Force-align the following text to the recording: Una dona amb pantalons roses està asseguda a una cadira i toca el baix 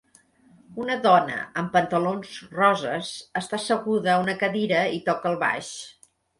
Una 0.85 0.95
dona 1.03 1.35
amb 1.63 1.69
pantalons 1.75 2.33
roses 2.61 3.13
està 3.43 3.61
asseguda 3.61 4.13
a 4.17 4.19
una 4.27 4.39
cadira 4.43 4.83
i 4.99 5.01
toca 5.13 5.33
el 5.35 5.41
baix 5.49 5.73